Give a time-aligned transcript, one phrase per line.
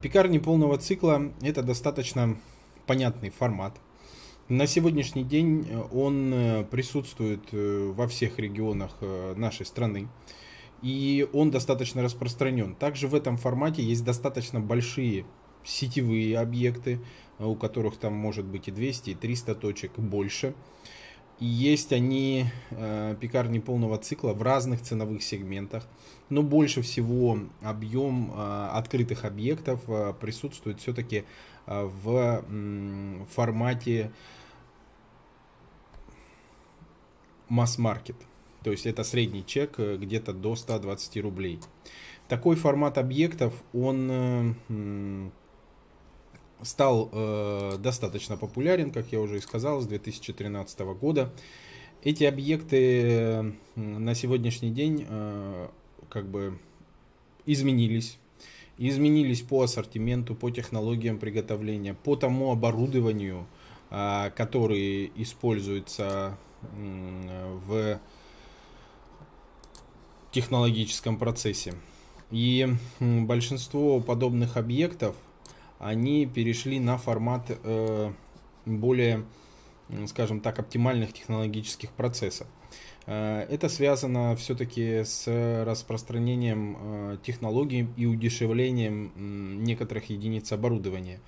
[0.00, 2.36] Пекарни полного цикла– это достаточно
[2.86, 3.80] понятный формат.
[4.48, 8.96] На сегодняшний день он присутствует во всех регионах
[9.36, 10.08] нашей страны
[10.82, 12.74] и он достаточно распространен.
[12.74, 15.24] Также в этом формате есть достаточно большие
[15.64, 17.00] сетевые объекты,
[17.38, 20.54] у которых там может быть и 200, и 300 точек, больше.
[21.38, 25.86] И есть они, э, пекарни полного цикла, в разных ценовых сегментах.
[26.30, 31.24] Но больше всего объем э, открытых объектов э, присутствует все-таки
[31.66, 34.12] э, в э, формате
[37.48, 38.16] масс-маркет.
[38.64, 41.60] То есть это средний чек э, где-то до 120 рублей.
[42.28, 45.30] Такой формат объектов, он э,
[46.62, 51.32] стал э, достаточно популярен, как я уже и сказал, с 2013 года.
[52.02, 55.06] Эти объекты на сегодняшний день
[56.08, 56.58] как бы
[57.46, 58.18] изменились.
[58.78, 63.46] Изменились по ассортименту, по технологиям приготовления, по тому оборудованию,
[63.88, 66.38] которое используется
[66.72, 67.98] в
[70.30, 71.74] технологическом процессе.
[72.30, 72.68] И
[73.00, 75.16] большинство подобных объектов,
[75.78, 78.12] они перешли на формат э,
[78.64, 79.24] более,
[80.06, 82.46] скажем так, оптимальных технологических процессов.
[83.06, 85.26] Э, это связано все-таки с
[85.64, 91.20] распространением э, технологий и удешевлением некоторых единиц оборудования.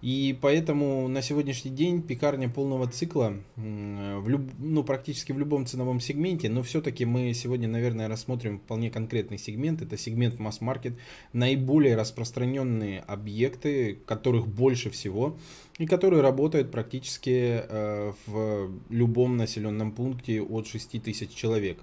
[0.00, 5.98] И поэтому на сегодняшний день пекарня полного цикла в люб, ну, практически в любом ценовом
[5.98, 9.82] сегменте, но все-таки мы сегодня, наверное, рассмотрим вполне конкретный сегмент.
[9.82, 10.94] Это сегмент масс-маркет,
[11.32, 15.36] наиболее распространенные объекты, которых больше всего,
[15.78, 21.78] и которые работают практически э, в любом населенном пункте от 6 тысяч человек.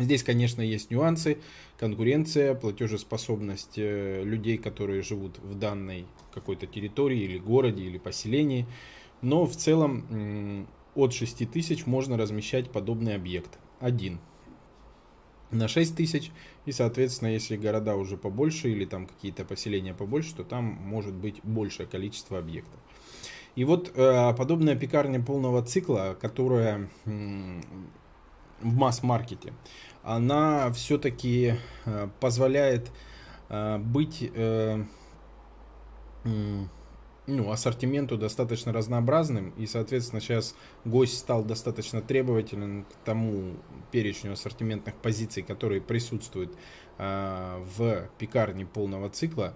[0.00, 1.38] Здесь, конечно, есть нюансы,
[1.78, 8.66] конкуренция, платежеспособность э, людей, которые живут в данной какой-то территории или городе или поселении.
[9.20, 13.58] Но в целом от 6 тысяч можно размещать подобный объект.
[13.78, 14.18] Один
[15.50, 16.30] на 6 тысяч.
[16.66, 21.40] И, соответственно, если города уже побольше или там какие-то поселения побольше, то там может быть
[21.42, 22.80] большее количество объектов.
[23.56, 29.52] И вот э, подобная пекарня полного цикла, которая в масс-маркете,
[30.02, 32.90] она все-таки э, позволяет
[33.48, 34.82] э, быть э,
[37.26, 43.56] ну, ассортименту достаточно разнообразным, и, соответственно, сейчас гость стал достаточно требователен к тому
[43.90, 46.54] перечню ассортиментных позиций, которые присутствуют
[46.98, 49.54] в пекарне полного цикла.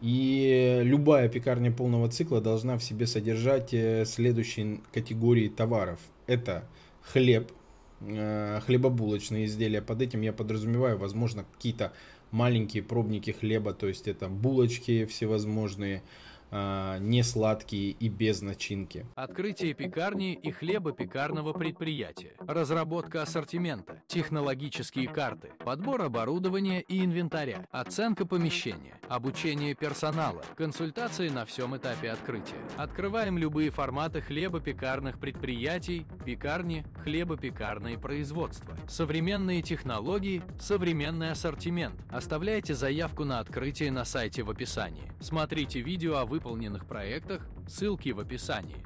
[0.00, 3.68] И любая пекарня полного цикла должна в себе содержать
[4.08, 6.00] следующие категории товаров.
[6.26, 6.64] Это
[7.02, 7.59] хлеб, Э,
[8.00, 9.82] хлебобулочные изделия.
[9.82, 11.92] Под этим я подразумеваю, возможно, какие-то
[12.30, 16.02] маленькие пробники хлеба, то есть это булочки всевозможные,
[16.50, 19.06] а, не сладкие и без начинки.
[19.14, 28.98] Открытие пекарни и хлебопекарного предприятия, разработка ассортимента, технологические карты, подбор оборудования и инвентаря, оценка помещения,
[29.08, 32.56] обучение персонала, консультации на всем этапе открытия.
[32.76, 38.76] Открываем любые форматы хлебопекарных предприятий, пекарни, хлебопекарные производства.
[38.88, 41.94] Современные технологии, современный ассортимент.
[42.10, 45.12] Оставляйте заявку на открытие на сайте в описании.
[45.20, 48.82] Смотрите видео о выпуске выполненных проектах, ссылки в описании.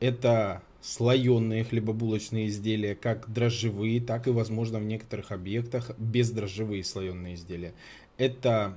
[0.00, 7.74] Это слоеные хлебобулочные изделия, как дрожжевые, так и, возможно, в некоторых объектах бездрожжевые слоеные изделия.
[8.16, 8.74] Это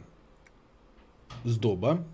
[1.45, 2.05] сдоба,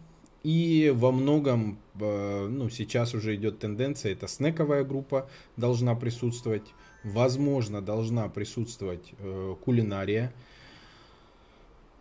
[0.43, 6.73] и во многом, э, ну, сейчас уже идет тенденция, это снековая группа должна присутствовать,
[7.03, 10.31] возможно, должна присутствовать э, кулинария,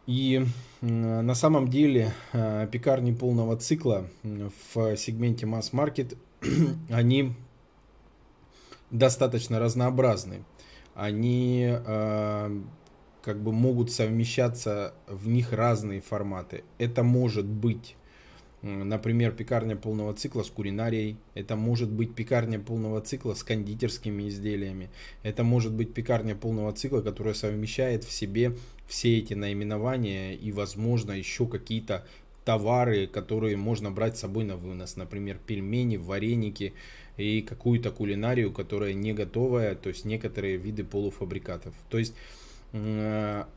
[0.06, 0.46] и
[0.80, 6.16] на самом деле э, пекарни полного цикла в сегменте масс-маркет,
[6.90, 7.32] они
[8.90, 10.44] достаточно разнообразны.
[10.94, 12.60] Они э,
[13.22, 16.62] как бы могут совмещаться в них разные форматы.
[16.78, 17.96] Это может быть
[18.66, 21.16] Например, пекарня полного цикла с кулинарией.
[21.34, 24.90] Это может быть пекарня полного цикла с кондитерскими изделиями.
[25.22, 28.56] Это может быть пекарня полного цикла, которая совмещает в себе
[28.88, 32.04] все эти наименования и, возможно, еще какие-то
[32.44, 34.96] товары, которые можно брать с собой на вынос.
[34.96, 36.74] Например, пельмени, вареники
[37.16, 41.72] и какую-то кулинарию, которая не готовая, то есть некоторые виды полуфабрикатов.
[41.88, 42.14] То есть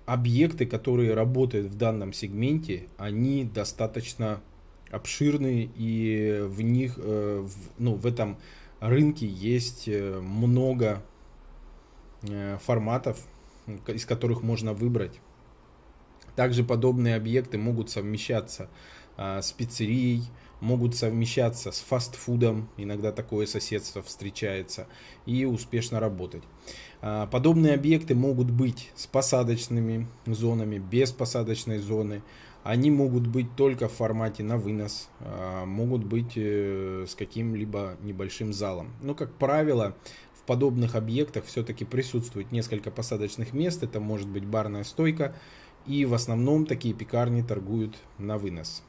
[0.05, 4.39] объекты, которые работают в данном сегменте, они достаточно
[4.91, 7.47] обширные, и в них, э,
[7.77, 8.37] ну, в этом
[8.79, 11.01] рынке есть э, много
[12.23, 13.19] э, форматов,
[13.87, 15.19] из которых можно выбрать.
[16.35, 18.69] Также подобные объекты могут совмещаться
[19.17, 20.23] а, с пиццерией,
[20.61, 24.87] могут совмещаться с фастфудом, иногда такое соседство встречается,
[25.25, 26.43] и успешно работать.
[27.01, 32.21] А, подобные объекты могут быть с посадочными зонами, без посадочной зоны.
[32.69, 38.53] Они могут быть только в формате на вынос, а, могут быть э, с каким-либо небольшим
[38.53, 38.93] залом.
[39.01, 39.95] Но, как правило,
[40.35, 43.81] в подобных объектах все-таки присутствует несколько посадочных мест.
[43.81, 45.35] Это может быть барная стойка,
[45.87, 48.83] и в основном такие пекарни торгуют на вынос.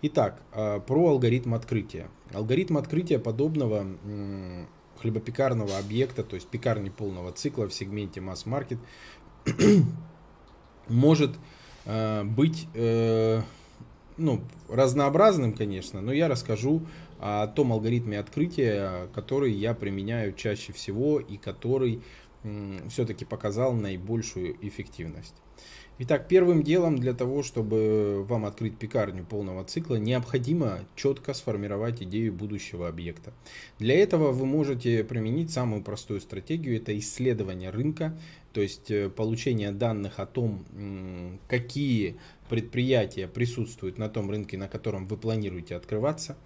[0.00, 2.08] Итак, а, про алгоритм открытия.
[2.32, 3.88] Алгоритм открытия подобного
[5.02, 8.78] хлебопекарного объекта, то есть пекарни полного цикла в сегменте масс-маркет,
[10.88, 11.32] может
[11.84, 13.42] быть э,
[14.16, 16.82] ну, разнообразным, конечно, но я расскажу
[17.18, 22.02] о том алгоритме открытия, который я применяю чаще всего и который
[22.88, 25.34] все-таки показал наибольшую эффективность.
[25.98, 32.32] Итак, первым делом для того, чтобы вам открыть пекарню полного цикла, необходимо четко сформировать идею
[32.32, 33.32] будущего объекта.
[33.78, 38.18] Для этого вы можете применить самую простую стратегию, это исследование рынка,
[38.52, 40.64] то есть э, получение данных о том,
[41.48, 42.16] какие
[42.48, 46.36] предприятия присутствуют на том рынке, на котором вы планируете открываться.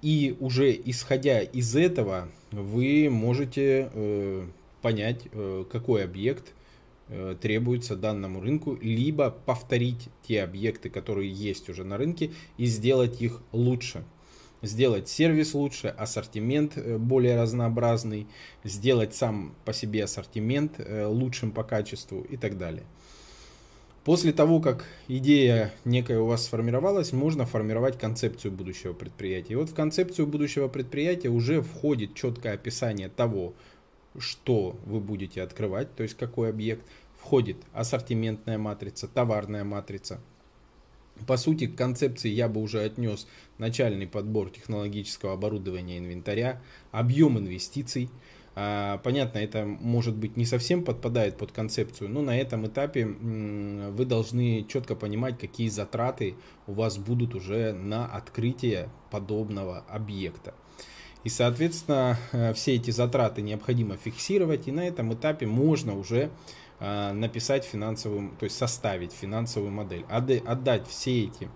[0.00, 4.46] И уже исходя из этого, вы можете э,
[4.80, 6.52] понять, э, какой объект
[7.42, 13.42] требуется данному рынку, либо повторить те объекты, которые есть уже на рынке, и сделать их
[13.52, 14.04] лучше.
[14.62, 18.28] Сделать сервис лучше, ассортимент э, более разнообразный,
[18.62, 22.84] сделать сам по себе ассортимент э, лучшим по качеству и так далее.
[24.04, 29.52] После того, как идея некая у вас сформировалась, можно формировать концепцию будущего предприятия.
[29.52, 33.54] И вот в концепцию будущего предприятия уже входит четкое описание того,
[34.18, 36.84] что вы будете открывать, то есть какой объект,
[37.16, 40.20] входит ассортиментная матрица, товарная матрица.
[41.26, 43.26] По сути, к концепции я бы уже отнес
[43.58, 46.60] начальный подбор технологического оборудования инвентаря,
[46.90, 48.10] объем инвестиций.
[48.54, 54.04] А, понятно, это может быть не совсем подпадает под концепцию, но на этом этапе вы
[54.04, 56.34] должны четко понимать, какие затраты
[56.66, 60.54] у вас будут уже на открытие подобного объекта.
[61.24, 66.30] И, соответственно, э, все эти затраты необходимо фиксировать, и на этом этапе можно уже
[66.82, 71.48] написать финансовую, то есть составить финансовую модель, отдать все эти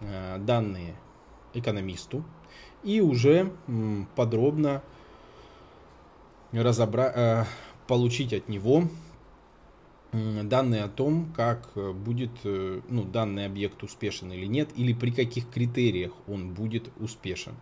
[0.00, 0.94] э, данные
[1.54, 2.22] экономисту
[2.84, 3.50] и уже
[4.14, 4.82] подробно
[6.52, 7.44] разобрать, э,
[7.88, 8.84] получить от него
[10.12, 16.12] данные о том, как будет ну, данный объект успешен или нет, или при каких критериях
[16.28, 17.54] он будет успешен.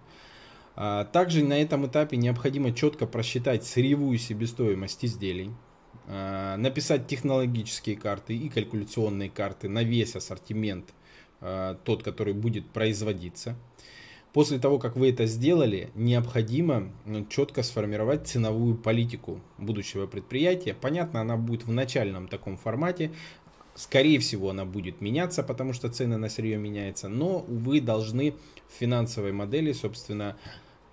[0.77, 5.68] А также на этом этапе необходимо четко просчитать сырьевую себестоимость изделий, Э,
[6.09, 10.87] написать технологические карты и калькуляционные карты на весь ассортимент,
[11.41, 13.57] э, тот, который будет производиться.
[14.33, 16.91] После того, как вы это сделали, необходимо
[17.29, 20.75] четко сформировать ценовую политику будущего предприятия.
[20.75, 23.11] Понятно, она будет в начальном таком формате.
[23.75, 27.09] Скорее всего, она будет меняться, потому что цены на сырье меняются.
[27.09, 28.35] Но вы должны
[28.69, 30.37] в финансовой модели, собственно,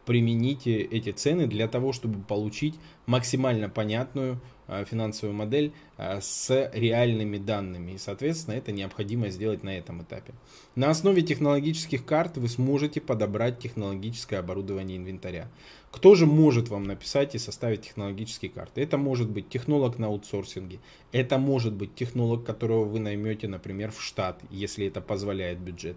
[0.06, 7.38] применить эти цены для того, чтобы получить максимально понятную Э, финансовую модель э, с реальными
[7.38, 7.92] данными.
[7.92, 10.34] И, соответственно, это необходимо сделать на этом этапе.
[10.76, 15.50] На основе технологических карт вы сможете подобрать технологическое оборудование инвентаря.
[15.92, 18.82] Кто же может вам написать и составить технологические карты?
[18.82, 20.80] Это может быть технолог на аутсорсинге.
[21.12, 25.96] Это может быть технолог, которого вы наймете, например, в штат, если это позволяет бюджет.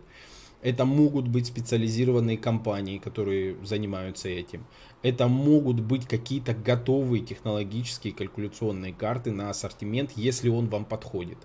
[0.60, 4.66] Это могут быть специализированные компании, которые занимаются этим.
[5.02, 11.38] Это могут быть какие-то готовые технологические калькуляционные карты на ассортимент, если он вам подходит.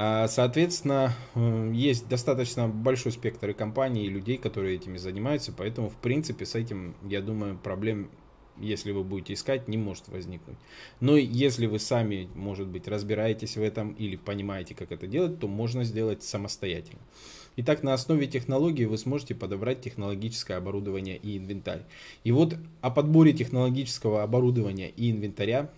[0.00, 5.88] А, соответственно, э, есть достаточно большой спектр и компаний, и людей, которые этими занимаются, поэтому,
[5.88, 8.08] в принципе, с этим, я думаю, проблем
[8.60, 10.56] если вы будете искать, не может возникнуть.
[11.00, 15.48] Но если вы сами, может быть, разбираетесь в этом или понимаете, как это делать, то
[15.48, 17.00] можно сделать самостоятельно.
[17.60, 21.82] Итак, на основе технологии вы сможете подобрать технологическое оборудование и инвентарь.
[22.22, 25.68] И вот о подборе технологического оборудования и инвентаря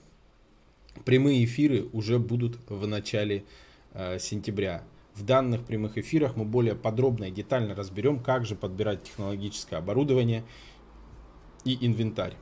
[1.07, 3.45] прямые эфиры уже будут в начале
[3.95, 4.83] э, сентября.
[5.15, 10.45] В данных прямых эфирах мы более подробно и детально разберем, как же подбирать технологическое оборудование
[11.65, 12.35] и инвентарь.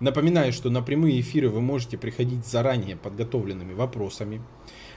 [0.00, 4.42] Напоминаю, что на прямые эфиры вы можете приходить заранее подготовленными вопросами.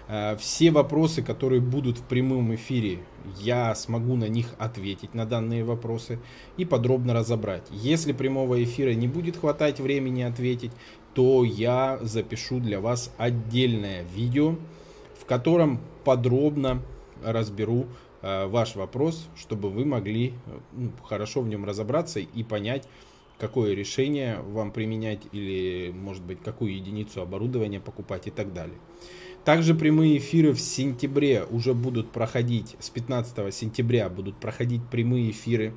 [0.07, 2.99] Э, все вопросы, которые будут в прямом эфире,
[3.39, 6.19] я смогу на них ответить на данные вопросы
[6.55, 7.67] и подробно разобрать.
[7.71, 10.71] Если прямого эфира не будет хватать времени ответить,
[11.13, 14.55] то я запишу для вас отдельное видео,
[15.19, 16.81] в котором подробно
[17.23, 17.87] разберу
[18.21, 20.33] ваш вопрос, чтобы вы могли
[20.73, 22.87] ну, хорошо в нем разобраться и понять,
[23.39, 28.77] какое решение вам применять или, может быть, какую единицу оборудования покупать и так далее.
[29.47, 35.73] Также прямые эфиры в сентябре уже будут проходить, с 15 сентября будут проходить прямые эфиры,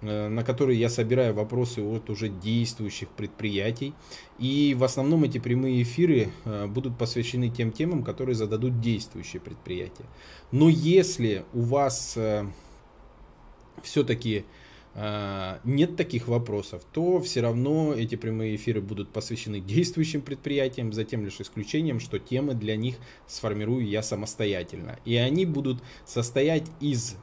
[0.00, 3.94] э, на которые я собираю вопросы от уже действующих предприятий.
[4.40, 10.06] И в основном эти прямые эфиры э, будут посвящены тем темам, которые зададут действующие предприятия.
[10.50, 12.44] Но если у вас э,
[13.84, 14.44] все-таки
[15.64, 21.22] нет таких вопросов, то все равно эти прямые эфиры будут посвящены действующим предприятиям, за тем
[21.22, 24.98] лишь исключением, что темы для них сформирую я самостоятельно.
[25.04, 27.16] И они будут состоять из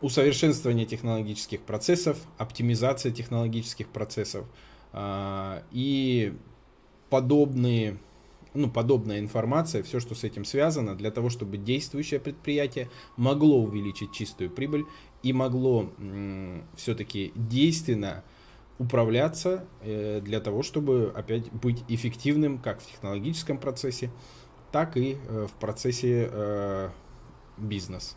[0.00, 4.44] усовершенствования технологических процессов, оптимизации технологических процессов
[4.92, 6.34] а, и
[7.08, 7.96] подобные
[8.54, 14.12] ну, подобная информация, все, что с этим связано, для того, чтобы действующее предприятие могло увеличить
[14.12, 14.84] чистую прибыль
[15.22, 15.90] и могло
[16.76, 18.24] все-таки действенно
[18.78, 24.10] управляться э, для того, чтобы опять быть эффективным как в технологическом процессе,
[24.72, 26.90] так и э, в процессе э,
[27.56, 28.16] бизнес.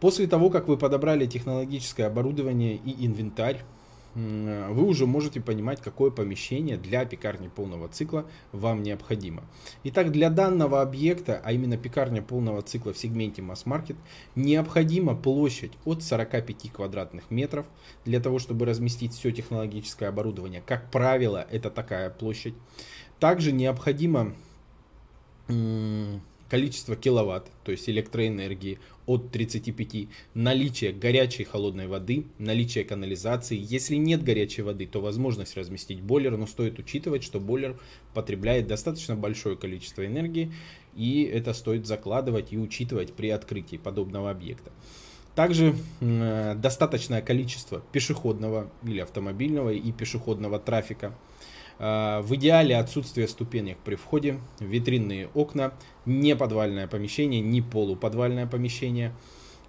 [0.00, 3.64] После того, как вы подобрали технологическое оборудование и инвентарь,
[4.16, 9.44] вы уже можете понимать, какое помещение для пекарни полного цикла вам необходимо.
[9.84, 13.96] Итак, для данного объекта, а именно пекарня полного цикла в сегменте масс-маркет,
[14.34, 17.66] необходима площадь от 45 квадратных метров
[18.06, 20.62] для того, чтобы разместить все технологическое оборудование.
[20.64, 22.54] Как правило, это такая площадь.
[23.20, 24.32] Также необходимо
[26.48, 33.58] количество киловатт, то есть электроэнергии от 35, наличие горячей и холодной воды, наличие канализации.
[33.58, 37.78] Если нет горячей воды, то возможность разместить бойлер, но стоит учитывать, что бойлер
[38.14, 40.52] потребляет достаточно большое количество энергии,
[40.94, 44.72] и это стоит закладывать и учитывать при открытии подобного объекта.
[45.34, 51.14] Также э, достаточное количество пешеходного или автомобильного и пешеходного трафика
[51.78, 55.74] в идеале отсутствие ступенек при входе, витринные окна,
[56.06, 59.12] не подвальное помещение, не полуподвальное помещение,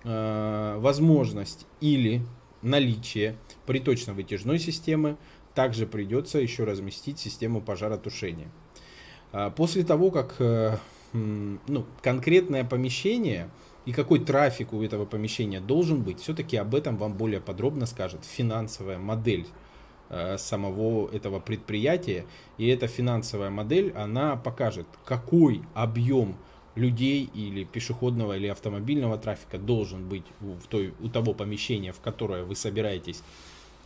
[0.03, 2.21] а, возможность или
[2.61, 3.35] наличие
[3.65, 5.17] приточно-вытяжной системы,
[5.53, 8.47] также придется еще разместить систему пожаротушения.
[9.33, 10.77] А, после того, как э,
[11.13, 13.49] ну, конкретное помещение
[13.85, 18.23] и какой трафик у этого помещения должен быть, все-таки об этом вам более подробно скажет
[18.23, 19.45] финансовая модель.
[19.45, 19.67] Э,
[20.37, 22.25] самого этого предприятия.
[22.57, 26.35] И эта финансовая модель, она покажет, какой объем
[26.75, 32.43] людей или пешеходного или автомобильного трафика должен быть в той, у того помещения, в которое
[32.43, 33.23] вы собираетесь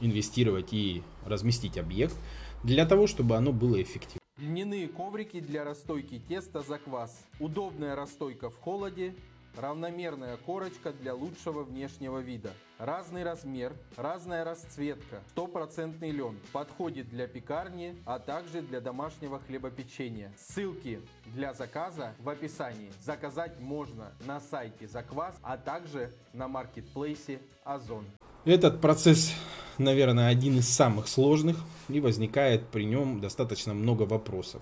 [0.01, 2.15] инвестировать и разместить объект,
[2.63, 4.19] для того, чтобы оно было эффективно.
[4.37, 7.25] Льняные коврики для расстойки теста за квас.
[7.39, 9.13] Удобная расстойка в холоде
[9.57, 12.51] Равномерная корочка для лучшего внешнего вида.
[12.79, 16.39] Разный размер, разная расцветка, стопроцентный лен.
[16.53, 20.31] Подходит для пекарни, а также для домашнего хлебопечения.
[20.37, 22.91] Ссылки для заказа в описании.
[23.03, 28.05] Заказать можно на сайте Заквас, а также на маркетплейсе Озон.
[28.45, 29.33] Этот процесс,
[29.77, 31.57] наверное, один из самых сложных
[31.89, 34.61] и возникает при нем достаточно много вопросов.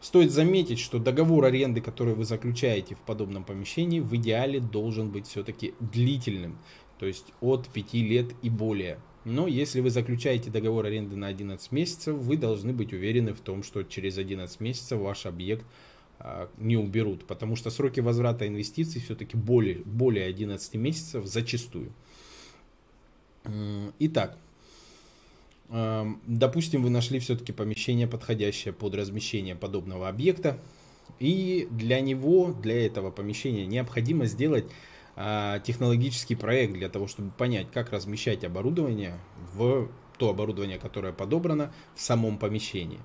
[0.00, 5.26] Стоит заметить, что договор аренды, который вы заключаете в подобном помещении, в идеале должен быть
[5.26, 6.58] все-таки длительным,
[6.98, 9.00] то есть от 5 лет и более.
[9.24, 13.62] Но если вы заключаете договор аренды на 11 месяцев, вы должны быть уверены в том,
[13.62, 15.66] что через 11 месяцев ваш объект
[16.20, 21.92] а, не уберут, потому что сроки возврата инвестиций все-таки более, более 11 месяцев зачастую.
[23.98, 24.38] Итак,
[25.68, 30.58] Допустим, вы нашли все-таки помещение, подходящее под размещение подобного объекта.
[31.18, 34.66] И для него, для этого помещения необходимо сделать
[35.16, 39.18] а, технологический проект для того, чтобы понять, как размещать оборудование
[39.54, 43.00] в то оборудование, которое подобрано в самом помещении.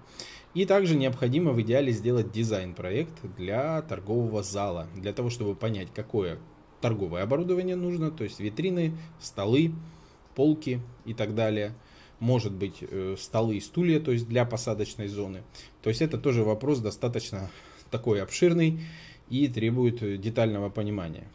[0.53, 6.39] И также необходимо в идеале сделать дизайн-проект для торгового зала, для того, чтобы понять, какое
[6.81, 9.73] торговое оборудование нужно, то есть витрины, столы,
[10.35, 11.73] полки и так далее–
[12.23, 15.43] может быть э, столы и стулья, то есть для посадочной зоны.
[15.81, 17.51] То есть это тоже вопрос достаточно
[17.91, 18.79] такой обширный
[19.29, 21.27] и требует э, детального понимания.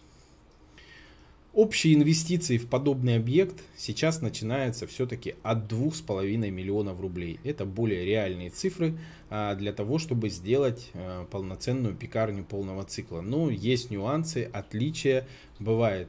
[1.52, 7.38] Общие инвестиции в подобный объект сейчас начинаются все-таки от 2,5 миллионов рублей.
[7.44, 13.20] Это более реальные цифры а, для того, чтобы сделать э, полноценную пекарню полного цикла.
[13.20, 15.26] Но есть нюансы, отличия.
[15.58, 16.08] Бывает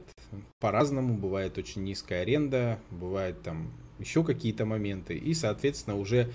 [0.58, 5.16] по-разному, бывает очень низкая аренда, бывает там еще какие-то моменты.
[5.16, 6.30] И, соответственно, уже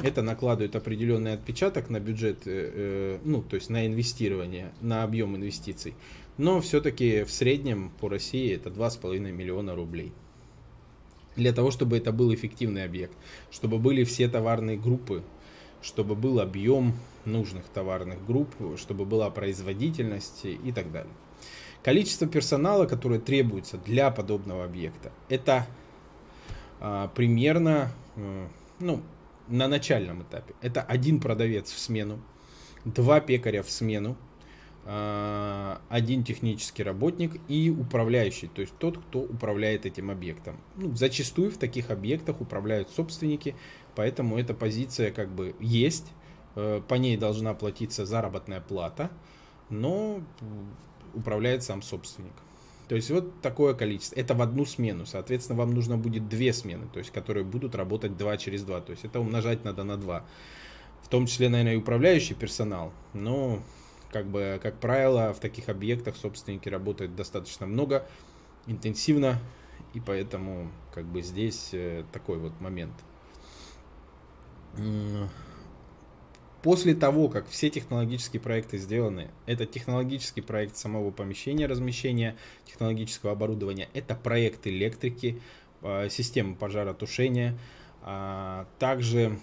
[0.00, 5.94] Это накладывает определенный отпечаток на бюджет, э, ну, то есть на инвестирование, на объем инвестиций.
[6.36, 10.12] Но все-таки в среднем по России это 2,5 миллиона рублей.
[11.34, 13.16] Для того, чтобы это был эффективный объект,
[13.50, 15.24] чтобы были все товарные группы,
[15.82, 16.94] чтобы был объем
[17.24, 21.12] нужных товарных групп, чтобы была производительность и так далее.
[21.82, 25.66] Количество персонала, которое требуется для подобного объекта, это
[27.14, 27.92] примерно,
[28.78, 29.02] ну,
[29.48, 30.54] на начальном этапе.
[30.60, 32.20] Это один продавец в смену,
[32.84, 34.16] два пекаря в смену,
[34.90, 40.58] а, один технический работник и управляющий, то есть тот, кто управляет этим объектом.
[40.76, 43.54] Ну, зачастую в таких объектах управляют собственники,
[43.94, 46.06] поэтому эта позиция как бы есть,
[46.56, 49.10] э, по ней должна платиться заработная плата,
[49.68, 50.22] но
[51.12, 52.32] управляет сам собственник.
[52.88, 54.18] То есть вот такое количество.
[54.18, 55.04] Это в одну смену.
[55.04, 58.80] Соответственно, вам нужно будет две смены, то есть которые будут работать два через два.
[58.80, 60.24] То есть это умножать надо на два.
[61.02, 62.92] В том числе, наверное, и управляющий персонал.
[63.12, 63.62] Но,
[64.10, 68.06] как бы, как правило, в таких объектах собственники работают достаточно много,
[68.66, 69.38] интенсивно.
[69.94, 72.92] И поэтому, как бы, здесь э, такой вот момент.
[76.62, 83.88] После того, как все технологические проекты сделаны, это технологический проект самого помещения размещения технологического оборудования,
[83.94, 85.40] это проект электрики,
[85.82, 87.56] а, системы пожаротушения,
[88.02, 89.38] а, также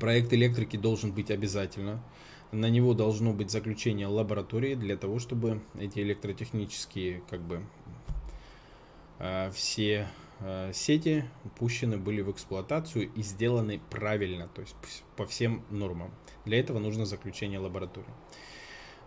[0.00, 2.02] проект электрики должен быть обязательно.
[2.52, 7.62] На него должно быть заключение лаборатории для того, чтобы эти электротехнические как бы
[9.18, 10.08] а, все
[10.72, 11.24] сети
[11.58, 14.76] пущены были в эксплуатацию и сделаны правильно, то есть
[15.16, 16.10] по всем нормам.
[16.44, 18.10] Для этого нужно заключение лаборатории.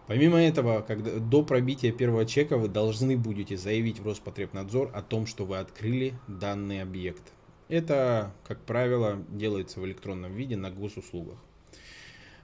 [0.07, 5.27] Помимо этого, когда, до пробития первого чека вы должны будете заявить в Роспотребнадзор о том,
[5.27, 7.31] что вы открыли данный объект.
[7.67, 11.37] Это, как правило, делается в электронном виде на госуслугах.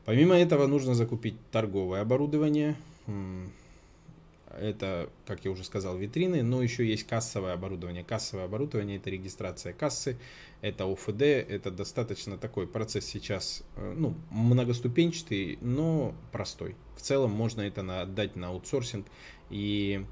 [0.05, 2.75] Помимо этого нужно закупить торговое оборудование,
[4.51, 8.03] это, как я уже сказал, витрины, но еще есть кассовое оборудование.
[8.03, 10.17] Кассовое оборудование это регистрация кассы,
[10.61, 16.75] это ОФД, это достаточно такой процесс сейчас, э, ну, многоступенчатый, но простой.
[16.95, 19.07] В целом можно это на, отдать на аутсорсинг
[19.49, 20.05] и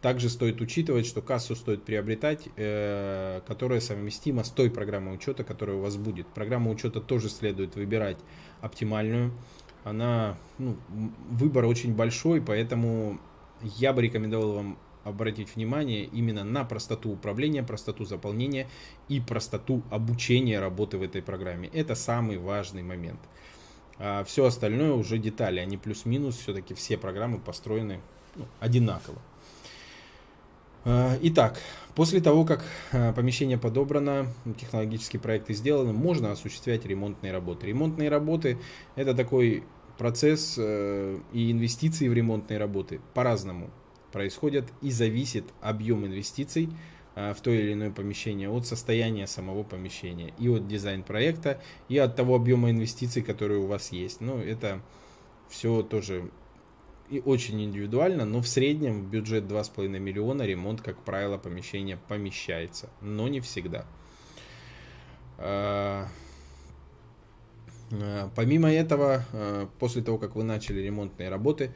[0.00, 5.76] также стоит учитывать, что кассу стоит приобретать, э, которая совместима с той программой учета, которая
[5.76, 6.26] у вас будет.
[6.28, 8.18] Программу учета тоже следует выбирать
[8.60, 9.32] оптимальную.
[9.82, 10.76] Она, ну,
[11.30, 13.18] выбор очень большой, поэтому
[13.64, 18.68] я бы рекомендовал вам обратить внимание именно на простоту управления, простоту заполнения
[19.08, 21.68] и простоту обучения работы в этой программе.
[21.68, 23.20] Это самый важный момент.
[23.98, 28.00] А все остальное уже детали, они плюс-минус, все-таки все программы построены
[28.34, 29.18] ну, одинаково.
[30.84, 31.60] А, итак,
[31.94, 34.26] после того, как а, помещение подобрано,
[34.58, 37.66] технологические проекты сделаны, можно осуществлять ремонтные работы.
[37.66, 38.58] Ремонтные работы
[38.96, 39.64] это такой
[39.98, 43.70] процесс э, и инвестиции в ремонтные работы по-разному
[44.12, 46.68] происходят и зависит объем инвестиций
[47.14, 51.98] э, в то или иное помещение от состояния самого помещения и от дизайн проекта и
[51.98, 54.20] от того объема инвестиций, которые у вас есть.
[54.20, 54.82] Ну, это
[55.48, 56.30] все тоже
[57.10, 62.88] и очень индивидуально, но в среднем в бюджет 2,5 миллиона ремонт, как правило, помещения помещается,
[63.00, 63.86] но не всегда.
[68.00, 71.70] Э, помимо этого, э, после того, как вы начали ремонтные работы,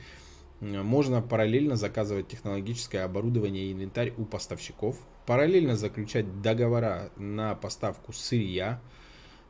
[0.60, 8.12] э, можно параллельно заказывать технологическое оборудование и инвентарь у поставщиков, параллельно заключать договора на поставку
[8.12, 8.80] сырья.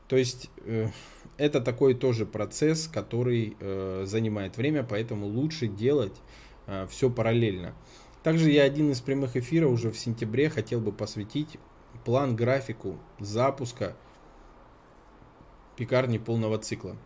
[0.08, 0.50] То есть
[1.36, 3.58] это такой тоже процесс, который
[4.06, 6.14] занимает время, поэтому лучше делать
[6.88, 7.74] все параллельно.
[8.22, 11.58] Также я один из прямых эфиров уже в сентябре хотел бы посвятить
[12.06, 13.96] план графику запуска
[15.78, 16.96] пекарни полного цикла.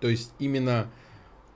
[0.00, 0.90] То есть именно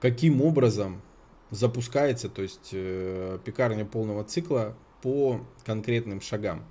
[0.01, 1.01] каким образом
[1.49, 6.65] запускается, то есть э, пекарня полного цикла по конкретным шагам.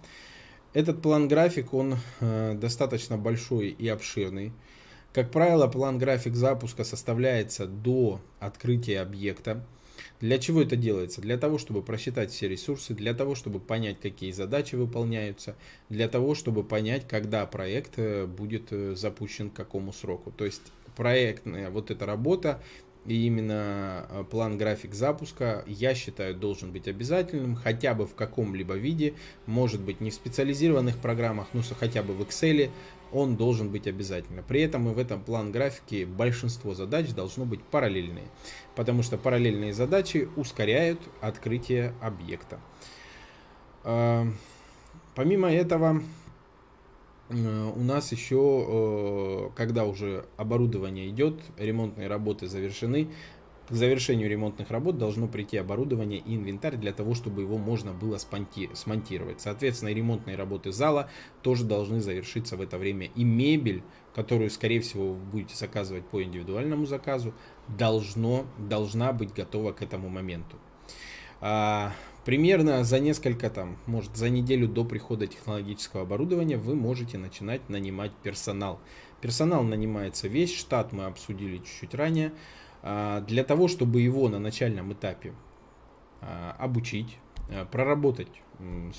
[0.75, 4.53] Этот план-график, он э, достаточно большой и обширный.
[5.15, 9.65] Как правило, план-график запуска составляется до открытия объекта.
[10.21, 11.21] Для чего это делается?
[11.21, 15.57] Для того, чтобы просчитать все ресурсы, для того, чтобы понять, какие задачи выполняются,
[15.89, 20.33] для того, чтобы понять, когда проект э, будет э, запущен к какому сроку.
[20.33, 20.63] То есть
[20.97, 22.63] проектная вот эта работа
[23.07, 28.75] и именно э, план график запуска, я считаю, должен быть обязательным, хотя бы в каком-либо
[28.75, 29.15] виде,
[29.47, 32.71] может быть не в специализированных программах, но хотя бы в Excel,
[33.13, 34.43] он должен быть обязательно.
[34.43, 38.29] При этом и в этом план графике большинство задач должно быть параллельные,
[38.77, 42.61] потому что параллельные задачи ускоряют открытие объекта.
[43.85, 44.27] А,
[45.15, 46.22] помимо этого, Э,
[47.33, 53.09] у нас еще, э, когда уже оборудование идет, ремонтные работы завершены,
[53.69, 58.19] к завершению ремонтных работ должно прийти оборудование и инвентарь для того, чтобы его можно было
[58.19, 59.41] смонтировать.
[59.41, 61.09] Соответственно, и ремонтные работы зала
[61.43, 63.09] тоже должны завершиться в это время.
[63.15, 63.83] И мебель,
[64.15, 67.33] которую, скорее всего, вы будете заказывать по индивидуальному заказу,
[67.69, 70.59] должно, должна быть готова к этому моменту.
[72.25, 78.13] Примерно за несколько, там, может, за неделю до прихода технологического оборудования вы можете начинать нанимать
[78.23, 78.79] персонал.
[79.21, 82.33] Персонал нанимается весь, штат мы обсудили чуть-чуть ранее.
[82.83, 85.33] А, для того, чтобы его на начальном этапе
[86.21, 88.29] а, обучить, а, проработать,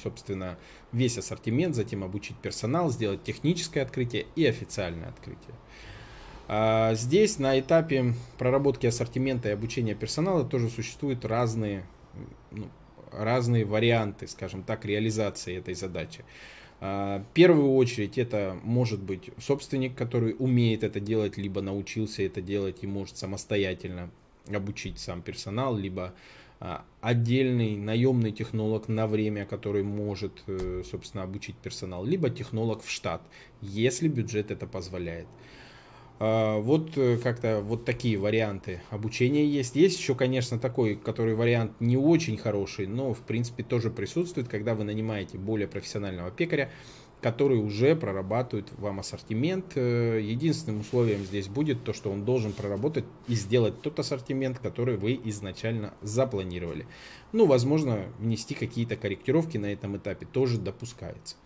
[0.01, 0.57] собственно,
[0.91, 5.55] весь ассортимент, затем обучить персонал, сделать техническое открытие и официальное открытие.
[6.95, 11.85] Здесь на этапе проработки ассортимента и обучения персонала тоже существуют разные,
[12.51, 12.67] ну,
[13.17, 16.23] разные варианты, скажем так, реализации этой задачи.
[16.79, 22.41] А, в первую очередь это может быть собственник, который умеет это делать, либо научился это
[22.41, 24.09] делать и может самостоятельно
[24.53, 26.13] обучить сам персонал, либо
[26.59, 32.89] а, отдельный наемный технолог на время, который может, э, собственно, обучить персонал, либо технолог в
[32.89, 33.21] штат,
[33.61, 35.27] если бюджет это позволяет.
[36.25, 39.75] А, вот э, как-то вот такие варианты обучения есть.
[39.75, 44.73] Есть еще, конечно, такой, который вариант не очень хороший, но в принципе тоже присутствует, когда
[44.73, 46.69] вы нанимаете более профессионального пекаря,
[47.23, 49.73] который уже прорабатывает вам ассортимент.
[49.75, 54.97] Э, единственным условием здесь будет то, что он должен проработать и сделать тот ассортимент, который
[54.97, 56.85] вы изначально запланировали.
[57.31, 61.37] Ну, возможно, внести какие-то корректировки на этом этапе тоже допускается.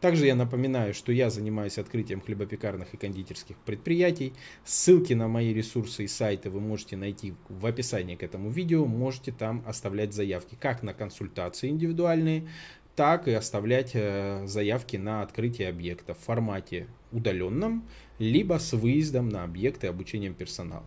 [0.00, 4.34] Также я напоминаю, что я занимаюсь открытием хлебопекарных и кондитерских предприятий.
[4.64, 8.84] Ссылки на мои ресурсы и сайты вы можете найти в описании к этому видео.
[8.84, 12.48] Можете там оставлять заявки как на консультации индивидуальные,
[12.96, 19.44] так и оставлять э, заявки на открытие объекта в формате удаленном, либо с выездом на
[19.44, 20.84] объекты обучением персонала.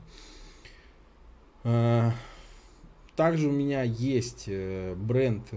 [1.63, 2.11] Э,
[3.15, 5.49] также у меня есть э, бренд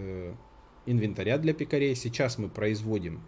[0.87, 1.95] инвентаря для пекарей.
[1.95, 3.23] Сейчас мы производим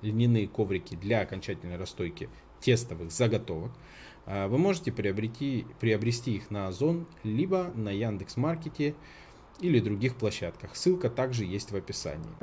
[0.00, 3.70] льняные коврики для окончательной расстойки тестовых заготовок,
[4.24, 8.94] вы можете приобрести, приобрести их на Озон, либо на Яндекс Маркете
[9.60, 10.76] или других площадках.
[10.76, 12.36] Ссылка также есть в описании.